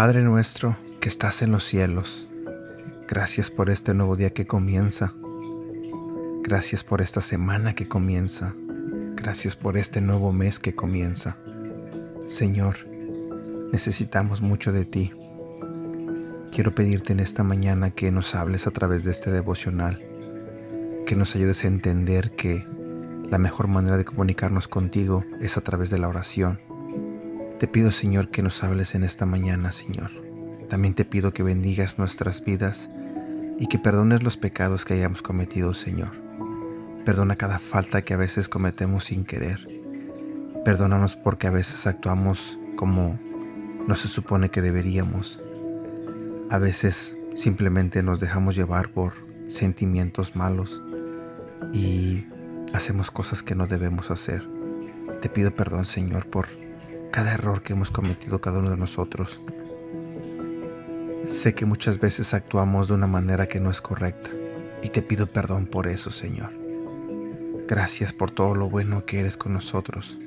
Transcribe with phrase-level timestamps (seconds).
[0.00, 2.26] Padre nuestro que estás en los cielos,
[3.06, 5.12] gracias por este nuevo día que comienza.
[6.42, 8.54] Gracias por esta semana que comienza.
[9.14, 11.36] Gracias por este nuevo mes que comienza.
[12.26, 12.76] Señor,
[13.72, 15.12] necesitamos mucho de ti.
[16.60, 20.04] Quiero pedirte en esta mañana que nos hables a través de este devocional,
[21.06, 22.66] que nos ayudes a entender que
[23.30, 26.60] la mejor manera de comunicarnos contigo es a través de la oración.
[27.58, 30.10] Te pido, Señor, que nos hables en esta mañana, Señor.
[30.68, 32.90] También te pido que bendigas nuestras vidas
[33.58, 36.12] y que perdones los pecados que hayamos cometido, Señor.
[37.06, 39.66] Perdona cada falta que a veces cometemos sin querer.
[40.62, 43.18] Perdónanos porque a veces actuamos como
[43.88, 45.40] no se supone que deberíamos.
[46.50, 49.14] A veces simplemente nos dejamos llevar por
[49.46, 50.82] sentimientos malos
[51.72, 52.26] y
[52.72, 54.42] hacemos cosas que no debemos hacer.
[55.20, 56.48] Te pido perdón, Señor, por
[57.12, 59.40] cada error que hemos cometido cada uno de nosotros.
[61.28, 64.30] Sé que muchas veces actuamos de una manera que no es correcta
[64.82, 66.52] y te pido perdón por eso, Señor.
[67.68, 70.18] Gracias por todo lo bueno que eres con nosotros.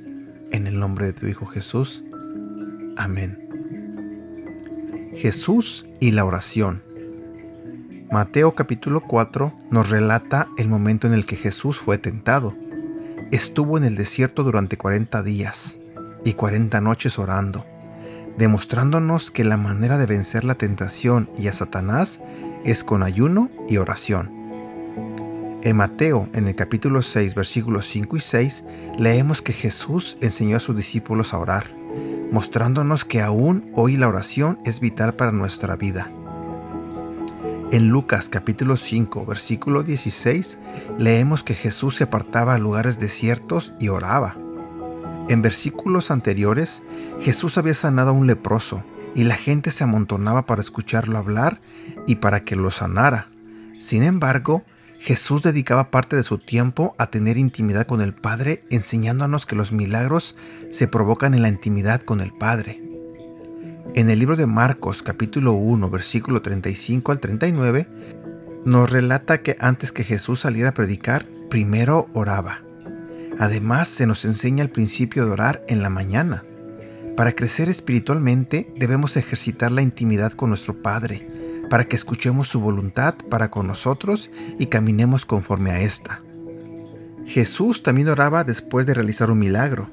[0.52, 2.02] En el nombre de tu Hijo Jesús.
[2.96, 3.43] Amén.
[5.16, 6.84] Jesús y la oración.
[8.12, 12.56] Mateo capítulo 4 nos relata el momento en el que Jesús fue tentado.
[13.32, 15.78] Estuvo en el desierto durante 40 días
[16.26, 17.66] y 40 noches orando,
[18.38, 22.20] demostrándonos que la manera de vencer la tentación y a Satanás
[22.66, 24.32] es con ayuno y oración.
[25.64, 28.64] En Mateo, en el capítulo 6, versículos 5 y 6,
[28.98, 31.83] leemos que Jesús enseñó a sus discípulos a orar,
[32.34, 36.10] mostrándonos que aún hoy la oración es vital para nuestra vida.
[37.72, 40.58] En Lucas capítulo 5, versículo 16,
[40.98, 44.36] leemos que Jesús se apartaba a lugares desiertos y oraba.
[45.30, 46.82] En versículos anteriores,
[47.22, 48.84] Jesús había sanado a un leproso
[49.14, 51.62] y la gente se amontonaba para escucharlo hablar
[52.08, 53.28] y para que lo sanara.
[53.78, 54.64] Sin embargo,
[55.04, 59.74] Jesús dedicaba parte de su tiempo a tener intimidad con el Padre, enseñándonos que los
[59.74, 60.38] milagros
[60.70, 62.82] se provocan en la intimidad con el Padre.
[63.96, 67.90] En el libro de Marcos capítulo 1 versículo 35 al 39
[68.64, 72.64] nos relata que antes que Jesús saliera a predicar, primero oraba.
[73.40, 76.46] Además se nos enseña el principio de orar en la mañana.
[77.18, 81.28] Para crecer espiritualmente debemos ejercitar la intimidad con nuestro Padre,
[81.70, 86.22] para que escuchemos su voluntad para con nosotros y caminemos conforme a esta.
[87.26, 89.90] Jesús también oraba después de realizar un milagro.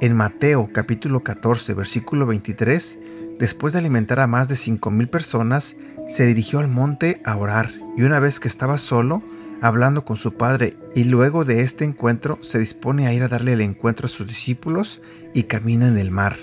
[0.00, 2.98] En Mateo capítulo 14 versículo 23,
[3.38, 5.76] después de alimentar a más de 5.000 personas,
[6.06, 9.22] se dirigió al monte a orar y una vez que estaba solo,
[9.62, 13.54] hablando con su padre y luego de este encuentro se dispone a ir a darle
[13.54, 15.00] el encuentro a sus discípulos
[15.32, 16.36] y camina en el mar.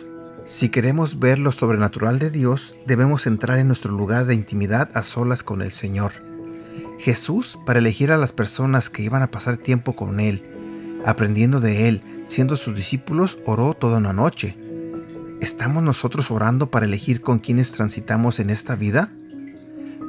[0.52, 5.02] Si queremos ver lo sobrenatural de Dios, debemos entrar en nuestro lugar de intimidad a
[5.02, 6.12] solas con el Señor.
[7.00, 10.44] Jesús, para elegir a las personas que iban a pasar tiempo con Él,
[11.06, 14.58] aprendiendo de Él, siendo sus discípulos, oró toda una noche.
[15.40, 19.10] ¿Estamos nosotros orando para elegir con quienes transitamos en esta vida?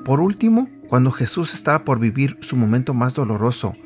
[0.04, 3.76] Por último, cuando Jesús estaba por vivir su momento más doloroso,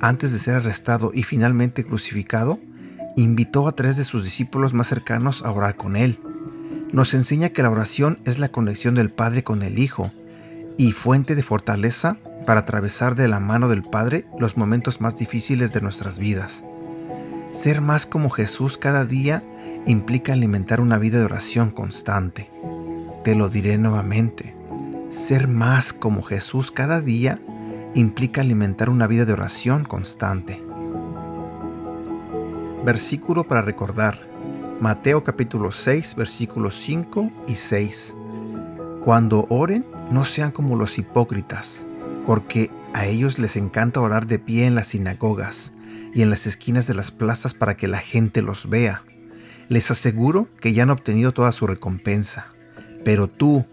[0.00, 2.60] antes de ser arrestado y finalmente crucificado,
[3.16, 6.18] invitó a tres de sus discípulos más cercanos a orar con él.
[6.92, 10.12] Nos enseña que la oración es la conexión del Padre con el Hijo
[10.76, 15.72] y fuente de fortaleza para atravesar de la mano del Padre los momentos más difíciles
[15.72, 16.64] de nuestras vidas.
[17.52, 19.42] Ser más como Jesús cada día
[19.86, 22.50] implica alimentar una vida de oración constante.
[23.22, 24.56] Te lo diré nuevamente.
[25.10, 27.38] Ser más como Jesús cada día
[27.94, 30.63] implica alimentar una vida de oración constante.
[32.84, 34.20] Versículo para recordar.
[34.78, 38.14] Mateo capítulo 6 versículos 5 y 6.
[39.02, 41.86] Cuando oren, no sean como los hipócritas,
[42.26, 45.72] porque a ellos les encanta orar de pie en las sinagogas
[46.12, 49.02] y en las esquinas de las plazas para que la gente los vea.
[49.70, 52.48] Les aseguro que ya han obtenido toda su recompensa.
[53.02, 53.64] Pero tú,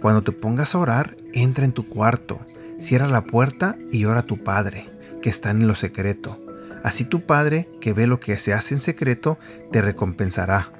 [0.00, 2.38] cuando te pongas a orar, entra en tu cuarto,
[2.78, 4.88] cierra la puerta y ora a tu Padre,
[5.22, 6.38] que está en lo secreto
[6.82, 9.38] Así tu Padre, que ve lo que se hace en secreto,
[9.70, 10.72] te recompensará.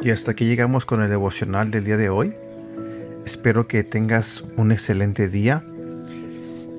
[0.00, 2.34] Y hasta aquí llegamos con el devocional del día de hoy.
[3.24, 5.62] Espero que tengas un excelente día,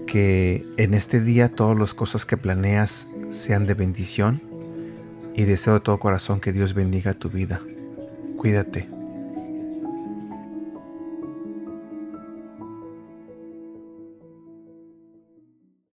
[0.07, 4.41] que en este día todas las cosas que planeas sean de bendición
[5.35, 7.61] y deseo de todo corazón que Dios bendiga tu vida.
[8.37, 9.02] Cuídate.